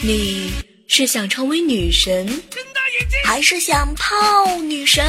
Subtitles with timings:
[0.00, 0.52] 你
[0.88, 2.42] 是想成为女神，
[3.24, 4.14] 还是想泡
[4.58, 5.04] 女神？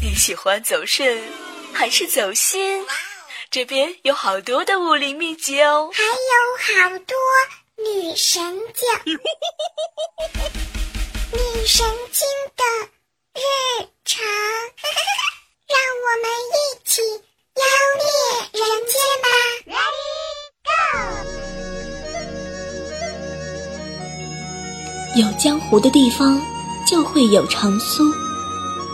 [0.00, 1.22] 你喜欢走肾，
[1.72, 2.84] 还是走心？
[3.50, 6.10] 这边有好多的武林秘籍哦，还有
[6.90, 7.16] 好多
[7.84, 8.40] 女神
[8.74, 9.14] 经，
[11.32, 12.62] 女神经的
[13.34, 13.42] 日
[14.04, 14.22] 常，
[15.66, 16.58] 让我们一
[16.88, 17.02] 起
[17.56, 17.62] 妖
[17.98, 18.59] 孽
[25.20, 26.40] 有江湖的地方
[26.86, 28.02] 就会有长苏，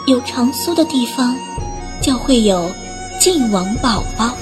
[0.09, 1.37] 有长苏的地方
[2.03, 2.69] 就会有。
[3.21, 4.37] 晋王宝宝，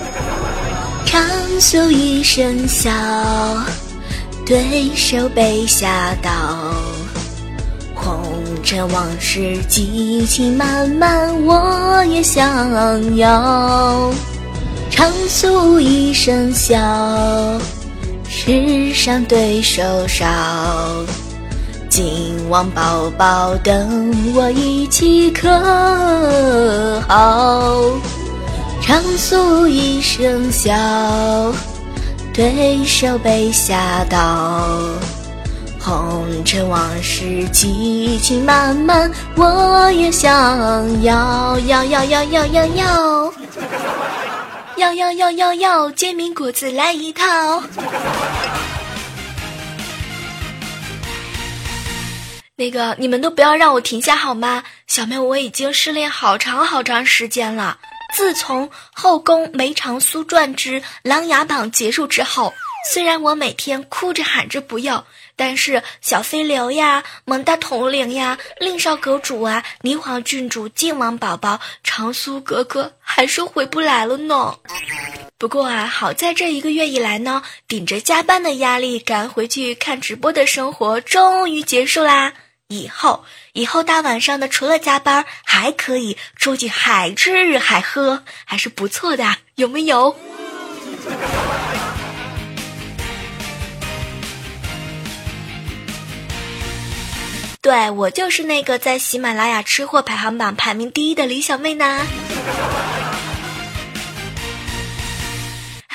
[1.04, 1.22] 长
[1.60, 2.90] 苏一声笑，
[4.46, 6.30] 对手被吓倒。
[7.94, 8.32] 红
[8.64, 14.10] 尘往事激情满满，我也想要。
[14.90, 16.78] 长苏一声笑，
[18.26, 20.26] 世上对手少。
[21.94, 25.48] 金王宝宝，等我一起可
[27.06, 27.82] 好？
[28.82, 30.74] 长苏一声笑，
[32.32, 34.66] 对手被吓倒。
[35.78, 43.32] 红尘往事激情满满，我也想要，要要要要要要，
[44.78, 47.62] 要要要要要煎饼果子来一套。
[52.56, 54.62] 那个，你们都不要让我停下好吗？
[54.86, 57.78] 小妹，我已经失恋好长好长时间了。
[58.14, 62.52] 自从《后宫梅长苏传之琅琊榜》结束之后，
[62.92, 74.54] 虽然我每天哭着喊着不要，但是小飞流呀、蒙大统领呀、令少阁主啊、霓凰郡主、靖王宝宝、长苏哥哥还是回不来了呢。
[75.38, 82.32] 不过啊，好在这一个月以来呢，顶着加班的压力赶回去看直播的生活终于结束啦。
[82.68, 90.16] 以后，以后大晚上的，除了加班，还可以出去海吃海喝，还是不错的，有没有？
[97.60, 102.06] 对我就是那个在喜马拉雅吃货排行榜排名第一的李小妹呢。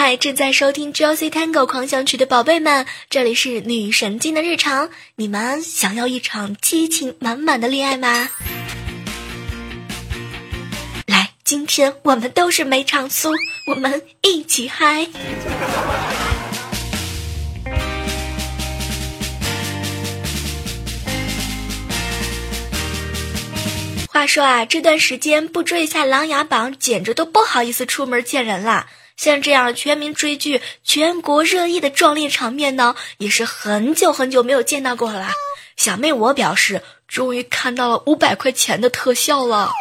[0.02, 4.90] 嗨，正在收听《Josie Tango 狂想曲》的宝贝们，这里是女神经的日常。
[5.18, 8.30] 你们想要一场激情满满的恋爱吗？
[11.06, 13.34] 来，今天我们都是梅长苏，
[13.68, 15.06] 我们一起嗨。
[24.08, 28.88] 话说啊，这段时间不追一下《琅琊榜》，简直都不好意思出门见人了。
[29.20, 35.28] 像这样全民追剧、全国热议的壮烈场面呢，也是很久很久没有见到过了。
[35.76, 39.74] 小妹我表示，终于看到了五百块钱的特效了。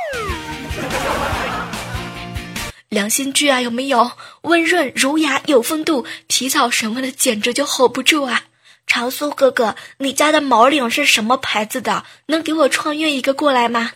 [2.89, 4.11] 良心剧啊，有没有？
[4.41, 8.43] 温润儒雅有风度，皮草什么的简直就 hold 不住啊！
[8.89, 12.03] 长苏哥哥，你家的毛领是什么牌子的？
[12.27, 13.93] 能给我穿越一个过来吗？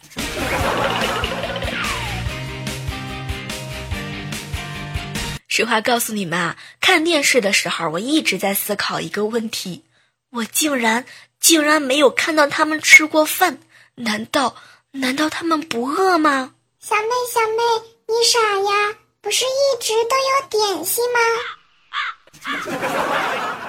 [5.55, 9.85] 实话告诉你们啊，看电视的时候，我一直在思考一个问题：
[10.31, 11.05] 我竟然
[11.41, 13.59] 竟然没有看到他们吃过饭，
[13.97, 14.57] 难道
[14.93, 16.55] 难道他们不饿吗？
[16.81, 17.63] 小妹小妹，
[18.09, 18.97] 你傻呀？
[19.21, 21.21] 不是一直都有点心吗？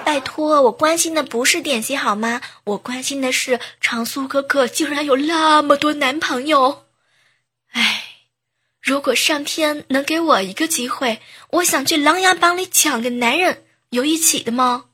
[0.06, 2.40] 拜托，我关心的不是点心好吗？
[2.64, 6.83] 我关心的是长苏哥哥竟然有那么多男朋友。
[8.84, 14.84] 如果上天能给我一个机会，我想去琅琊榜里抢个男人，有一起的吗？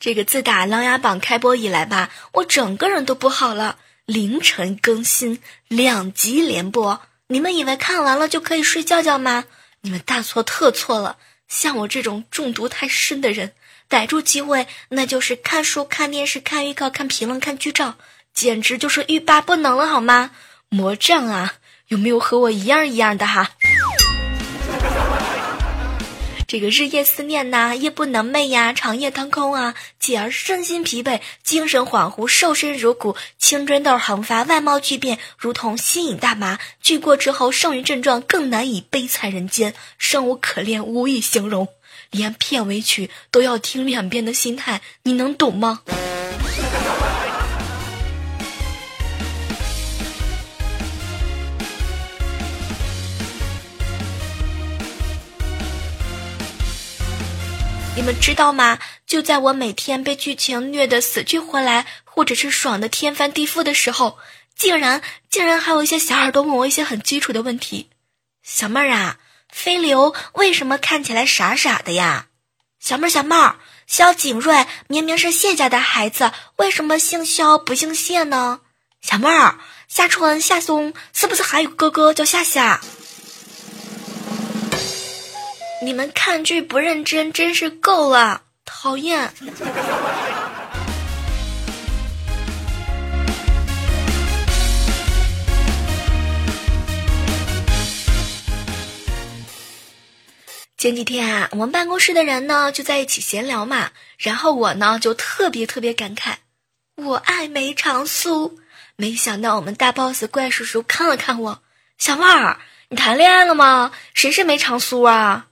[0.00, 3.76] 这个自打琅琊榜开播以来吧，我整个人都不好了。
[4.06, 9.44] 凌晨更新，两集连播，你们以为看完了就可以睡觉觉吗？
[9.82, 11.18] 你们大错特错了。
[11.48, 13.52] 像我这种中毒太深的人，
[13.88, 17.96] 逮住机会那就是看书、看电视、看预告、看评论、看剧照，
[18.34, 20.30] 简直就是欲罢不能了，好吗？
[20.68, 21.54] 魔杖啊，
[21.88, 23.52] 有没有和我一样一样的哈？
[26.48, 36.58] 这个日夜思念呐，夜不能寐呀，长夜当空啊，继而身心疲惫，精神恍惚，瘦身如骨，青春痘横发，外貌巨变，如同吸引大麻。
[36.80, 41.68] 剧过之后，剩余症状更难以悲惨人间，生无可恋，无以形容，
[42.10, 45.82] 连片尾曲都要听两遍的心态，你能懂吗？
[57.98, 58.78] 你们知道吗？
[59.08, 64.18] 就在我每天被剧情虐得死去活来，或者是爽的天翻地覆的时候，
[64.56, 67.90] 竟然竟然还有一些小耳朵问我一些很基础的问题。
[68.44, 69.16] 小妹儿啊，
[69.52, 72.26] 飞流为什么看起来傻傻的呀？
[72.78, 73.56] 小妹儿小妹儿，
[73.88, 78.60] 萧景睿明明是谢家的孩子，为什么姓萧不姓谢呢？
[79.02, 79.58] 小妹儿，
[79.88, 82.80] 夏春夏松是不是还有哥哥叫夏夏？
[85.80, 89.32] 你们看剧不认真，真是够了，讨厌。
[100.76, 106.34] 前几天啊，我们办公室的人呢就在一起闲聊嘛，然后我呢就特别特别感慨，
[106.96, 108.58] 我爱梅长苏。
[108.96, 111.62] 没想到我们大 boss 怪叔叔看了看我，
[111.98, 112.58] 小妹儿，
[112.88, 113.92] 你谈恋爱了吗？
[114.12, 115.47] 谁是梅长苏啊？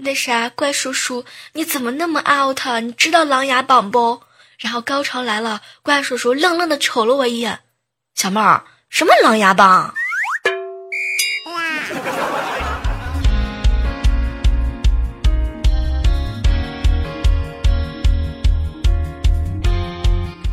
[0.00, 1.24] 那啥，怪叔叔，
[1.54, 2.60] 你怎么那么 out？
[2.80, 4.22] 你知道《琅琊榜》不？
[4.58, 7.58] 然后高潮来了，怪叔叔愣愣的瞅了我一眼。
[8.14, 9.94] 小妹儿，什么《琅琊榜》？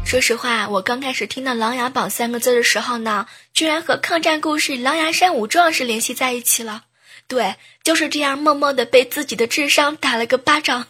[0.06, 6.85] 说实话，我刚开始听到《琅琊榜》三个字的时候呢，居然和抗战故事《狼牙山五壮士》联系在一起了。
[7.28, 10.88] 对，就是这样默默的被自己的智商打了个巴掌。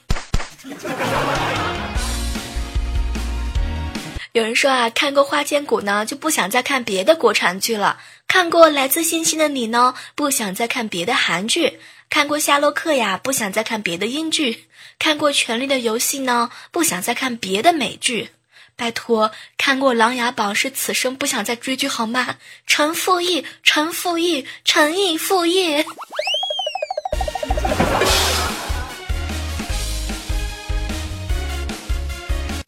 [4.34, 7.98] 有人说啊，看过《花千骨》呢，就不想再看别的国产剧了；
[8.28, 11.80] 看过《来自星星的你》呢，不想再看别的韩剧；
[12.10, 14.66] 看过《夏洛克》呀，不想再看别的英剧；
[15.00, 18.32] 看过《权力的游戏》呢，不想再看别的美剧。
[18.76, 22.36] 拜托，看过《琅琊榜》是此生不想再追剧好吗？
[22.68, 25.86] 陈复义，陈复义，陈毅复义。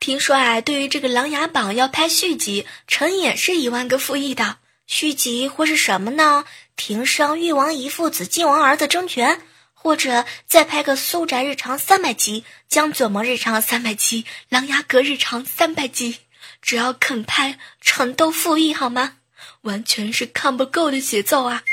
[0.07, 4.55] 听说啊，对于这个《琅琊榜》要拍续集，陈也是一万个复议的。
[4.85, 6.45] 续集会是什么呢？
[6.77, 9.41] 庭生誉王姨父子，晋王儿子争权，
[9.73, 16.19] 或者再拍个苏宅日常三百集，江左盟日常三百集，琅琊阁日常三百集。
[16.61, 19.15] 只要肯拍，陈都复议好吗？
[19.63, 21.63] 完全是看不够的节奏啊！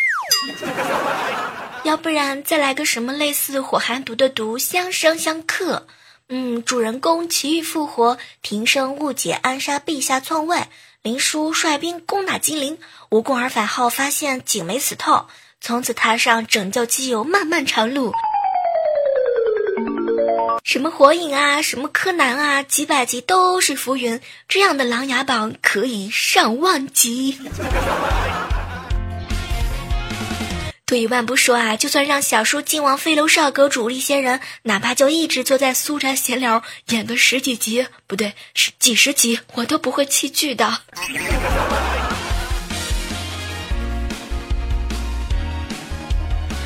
[1.85, 5.87] 要不然再来个什么类似火寒毒的毒，相生相克。
[6.29, 10.69] 嗯，主人公奇遇复活，庭生误解暗杀陛下篡位，
[11.03, 12.79] 林殊率兵攻打金陵，
[13.11, 15.27] 无功而返后，发现井没死透，
[15.61, 18.13] 从此踏上拯救基友漫漫长路。
[20.65, 24.19] 什么火影啊，什么柯南啊，几百集都是浮云，
[24.49, 27.39] 这样的琅琊榜可以上万集。
[30.95, 40.79] 退一万步说啊，就算让小叔、靖王、飞流少阁主力些人，哪怕就一直坐在苏宅闲聊，演个十几集，不对，是几十集，我都不会弃剧的。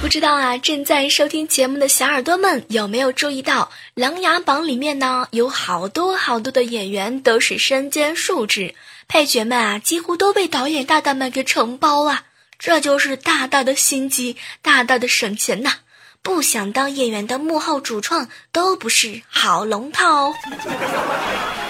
[0.02, 8.74] 不知道啊，正在收听节目的小耳朵们有没有注意到，《琅琊榜》里面呢有好多好多的演员都是身兼数职，
[9.08, 12.24] 配角们啊几乎都被导演大大们给承包了。
[12.58, 15.74] 这就是大大的心机，大大的省钱呐！
[16.22, 20.34] 不想当演员的幕后主创都不是好龙套。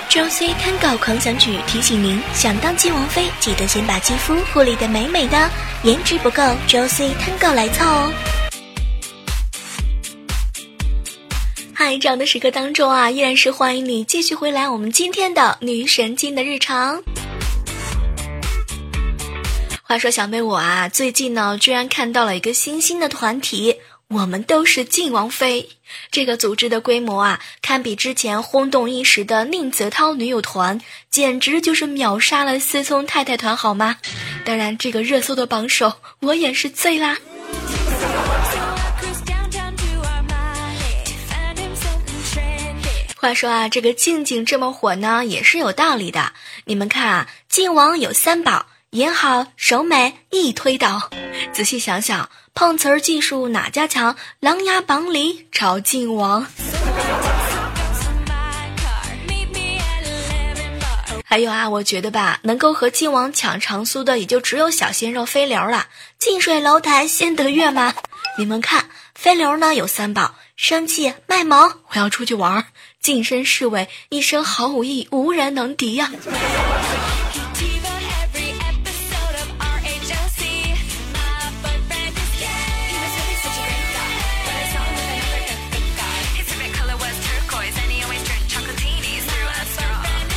[0.09, 5.51] Josie Tango 狂想曲提醒您：想当金王妃，记得先把肌肤护理的美美的，
[5.83, 8.13] 颜值不够，Josie Tango 来凑哦。
[11.75, 17.03] 嗨，这样的时刻当中啊，依然是欢迎你继续回来我们今天的女神经的日常。
[19.89, 25.71] 话说小妹我啊，最近呢居然看到了一个新兴的团体，我们都是晋王妃。
[26.11, 30.79] 这个组织的规模啊，堪比之前轰动一时的宁泽涛女友团，
[31.09, 33.97] 简直就是秒杀了思聪太太团，好吗？
[34.45, 37.17] 当然，这个热搜的榜首我也是醉啦。
[43.17, 46.35] 话说啊，这个静静这么火呢，也是有道理的。
[46.67, 48.67] 你们看啊，晋王有三宝。
[48.93, 51.11] 演好手美一推倒，
[51.53, 54.17] 仔细想想，碰瓷儿技术哪家强？
[54.41, 56.47] 琅琊榜里找晋王。
[61.23, 65.89] 还有啊，我觉得吧，能够和晋王抢长苏的，也就只有小鲜肉飞流了。
[66.19, 67.93] 近水楼台先得月嘛。
[68.39, 72.63] 你们看，飞流呢有三宝：生气、卖萌，我要出去玩；
[73.03, 76.11] 近身侍卫，一身好武艺，无人能敌呀。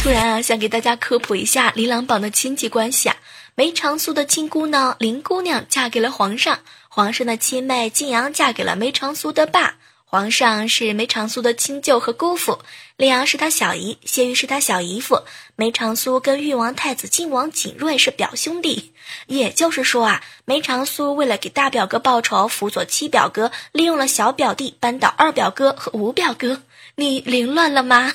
[0.04, 3.16] 突然啊，想给大家科普一下琳琅榜的亲戚关系啊。
[3.54, 9.76] 梅长苏的亲姑呢，林姑娘嫁给了皇上，皇上的亲妹晋阳嫁给了梅长苏的爸。
[10.04, 12.58] 皇上是梅长苏的亲舅和姑父，
[12.98, 15.22] 溧阳是他小姨，谢玉是他小姨夫。
[15.56, 18.94] 梅长苏跟誉王太子晋王景睿是表兄弟，
[19.28, 26.64] 也就是说啊，梅长苏为了给大表哥报仇，辅佐七表哥，利用了小表弟扳倒二表哥和五表哥。
[26.96, 28.12] 你凌乱了吗？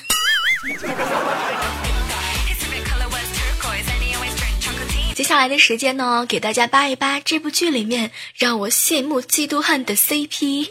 [5.13, 10.69] 接下来的时间呢，给大家扒一扒这部剧里面让我羡慕嫉妒恨的 CP。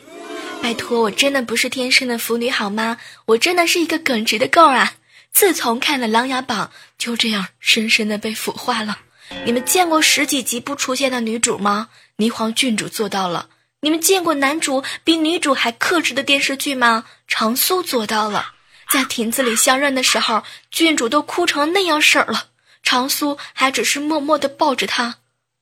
[0.63, 2.99] 拜托，我真的不是天生的腐女好吗？
[3.27, 4.95] 我真的是一个耿直的够啊！
[5.33, 8.99] 自从看了《琅琊榜》，就这样深深的被腐化了。
[9.45, 11.89] 你们见过十几集不出现的女主吗？
[12.17, 13.49] 霓凰郡主做到了。
[13.81, 17.05] 你们见过男主比女主还克制的电视剧吗？
[17.29, 18.55] 长苏做到了。
[18.91, 22.47] 在亭子里相认的时候，郡主都哭成那样式儿了，
[22.83, 25.17] 长苏还只是默默的抱着她。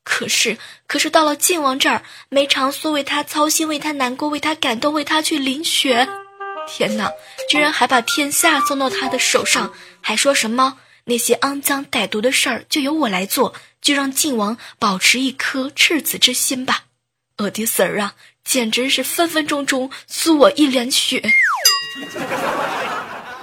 [0.05, 6.07] 可是，可是到了靖王这儿，梅长苏为他操心，为他难过，为他感动，为他去淋雪。
[6.69, 7.11] 天哪，
[7.49, 16.85] 居然还把天下送到他的手上，还说什么那些肮脏歹毒的事儿就由我来做，就让靖王保持一颗赤子之心吧。
[17.39, 18.15] 我的婶儿啊，
[18.45, 21.23] 简直是分分钟钟苏我一脸血。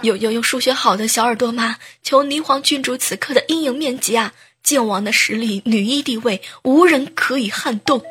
[0.01, 1.75] 有有有数学好的小耳朵吗？
[2.01, 4.33] 求霓凰郡主此刻的阴影面积啊！
[4.63, 8.01] 靖王的实力，女一地位，无人可以撼动。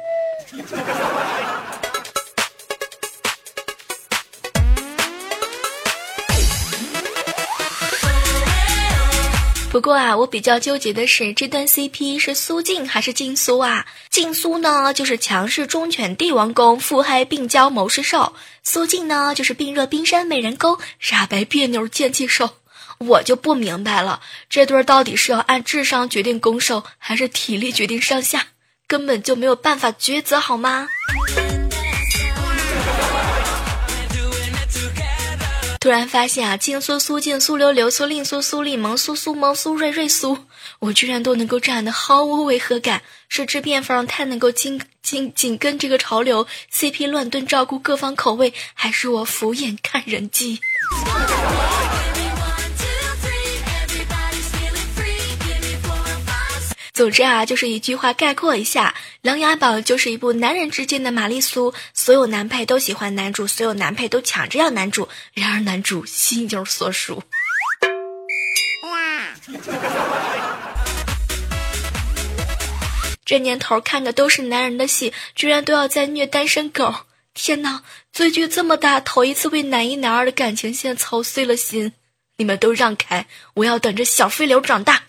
[9.72, 13.84] 不过啊，我比较纠结的是，这段 CP 是苏静还是静苏啊？
[14.20, 22.50] 静苏呢，就是强势忠犬帝王宫，腹黑病娇谋士兽；苏静呢，就是病弱冰山美人沟，傻白别扭贱气兽。
[22.98, 28.48] 我就不明白了，这对到底是要按智商决定攻受，还是体力决定上下？
[28.86, 30.86] 根本就没有办法抉择，好吗？
[35.80, 40.36] 突然发现啊，静苏苏静苏流流苏令苏苏令萌苏苏萌苏瑞瑞苏，
[40.78, 50.60] 我居然都能够站得毫无违和感，是制片方太能够紧紧紧跟这个潮流，CP 乱炖照顾各方口味，还是我俯眼看人机？
[57.00, 67.22] 总之啊，就是一句话概括一下，《琅琊榜》就是一部男人之间的玛丽苏，所有男配都喜欢男主，所有男配都抢着要男主，然而男主心有所属。
[68.82, 69.30] 哇
[73.24, 76.94] 这年头看的都是男人的戏，居然都要在虐单身狗！
[77.32, 81.94] 天哪，追剧这么大，头一次为男一男二的感情线操碎了心。
[82.36, 85.04] 你们都让开，我要等着小飞流长大。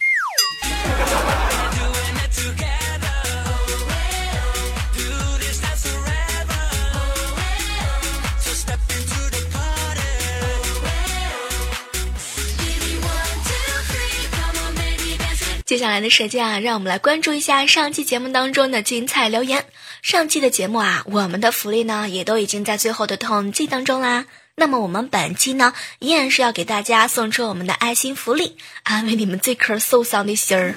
[15.72, 19.64] 接下来的时间啊，让我们来关注一下上期节目当中的精彩留言。
[20.02, 24.26] 上期的节目啊，我们的福利呢也都已经在最后的统计当中啦。
[24.56, 30.76] 那么我们本期呢，依然是要给大家送出我们的爱心福利，安慰你们这颗受伤的心儿。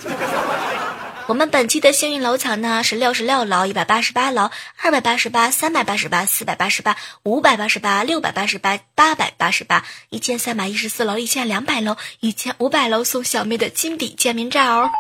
[1.27, 14.91] 我们本期的幸运楼层呢是六十六楼、一百八十八楼、二百八十八、三百八十八、四百八十八、五百八十八、六百八十八、八百八十八、一千三百一十四楼、一千两百楼、一千五百楼送小妹的金底签名照哦。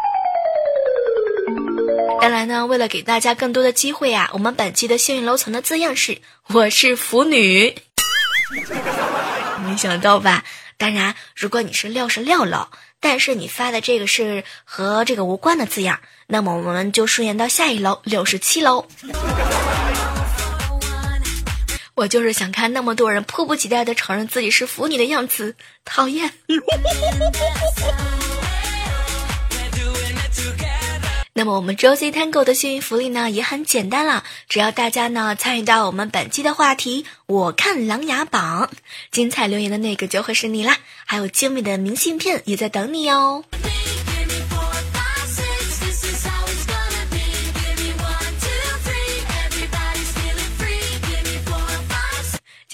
[2.23, 7.77] 当然呢，为了给大家更多的机会啊，我们本期的幸运楼层的字样是“我是腐女”，
[9.67, 10.43] 没想到吧？
[10.77, 12.69] 当然，如果你是六十六楼。
[13.01, 18.87] 但是你发的这个是和这个无关的字样，那么我们就顺延到下一楼六十七楼。
[21.95, 25.55] 我就是想看那么多人迫不及待的承认自己是腐女的样子，
[25.85, 26.33] 讨厌。
[31.37, 38.71] 那么我们周 C Tango 的幸运福利呢也很简单了，只要大家呢参与到我们本期的话题，我看琅琊榜，
[39.11, 43.43] 精彩留言的那个就会是你啦，还有精美的明信片也在等你哦。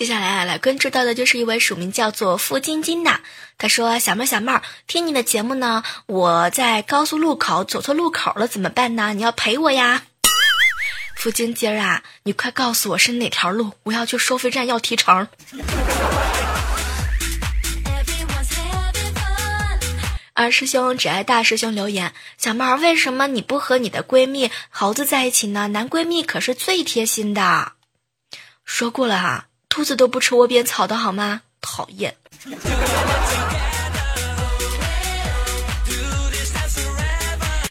[0.00, 3.20] 接下来啊，来关注到的就是一位署名叫做付晶晶的。
[3.58, 9.12] 他说：“小妹儿小妹儿，听你的节目呢，我在高速路口走错路口了，怎么办呢？
[9.12, 10.04] 你要陪我呀。”
[11.20, 15.28] 付晶晶啊，你快告诉我是哪条路，我要去收费站要提成。
[20.32, 25.68] 二师兄只爱大师兄留言：小妹儿，为什么你不和你的闺蜜猴子在一起呢？
[25.68, 27.72] 男闺蜜可是最贴心的。
[28.64, 31.40] 说过了哈，兔子都不吃窝边草的好吗？
[31.62, 32.16] 讨厌。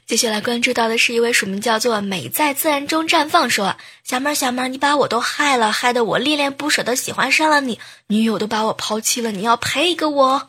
[0.08, 10.48] 接下来关注到的是一位署名叫做“美在自然中绽放”说：“小妹儿，小妹儿，你把我都害了，害得我恋恋不舍的喜欢上了你，女友都把我抛弃了，你要赔一个我。”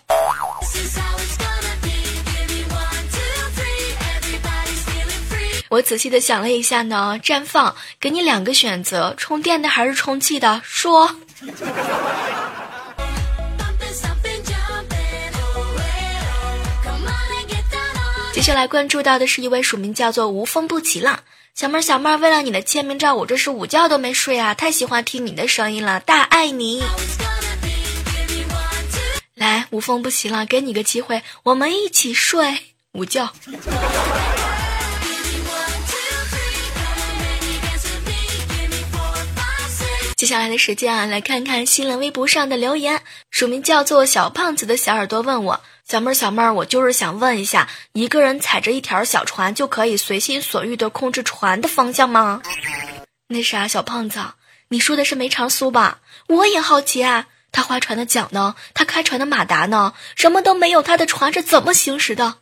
[5.69, 10.62] 我仔细的想了一下呢，绽放，给你两个选择：充电的还是充气的？
[10.64, 11.16] 说。
[18.32, 21.20] 接下来关注到的是一位署名叫做“无风不起浪”
[21.54, 24.54] 小妹儿，小妹儿，为了你的签名照，我这是午觉都没睡啊！
[24.54, 26.82] 太喜欢听你的声音了，大爱你。
[29.35, 32.59] 来，无风不起浪，给你个机会，我们一起睡
[32.92, 33.32] 午觉。
[40.20, 43.00] 接下来的时间啊，来看看新浪微博上的留言，
[43.30, 45.62] 署名叫做“小胖子”的小耳朵问我。
[45.88, 52.42] 小妹儿，小妹儿，我就是想问一下，一个人踩着一条小船就可以随心所欲的控制船的方向吗？
[53.28, 54.20] 那啥，小胖子，
[54.68, 56.00] 你说的是梅长苏吧？
[56.28, 58.56] 我也好奇啊，他划船的桨呢？
[58.74, 59.94] 他开船的马达呢？
[60.16, 62.34] 什么都没有，他的船是怎么行驶的？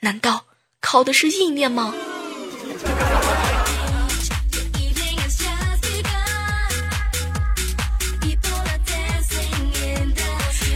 [0.00, 0.46] 难道
[0.80, 1.94] 靠的是意念吗？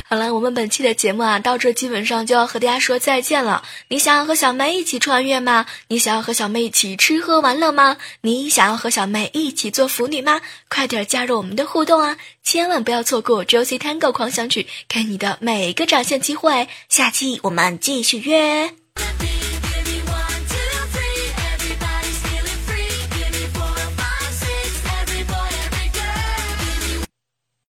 [0.09, 3.65] 好了，我们本期的节目啊，到这基本上就要和大家说再见了。
[3.89, 5.67] 你想要和小妹一起穿越吗？
[5.89, 7.97] 你想要和小妹一起吃喝玩乐吗？
[8.21, 10.41] 你想要和小妹一起做腐女吗？
[10.69, 12.17] 快点加入我们的互动啊！
[12.45, 16.69] 千万不要错过《周 C Tango 狂想曲》，给你的每一个展现机会。
[16.89, 18.71] 下期我们继续约。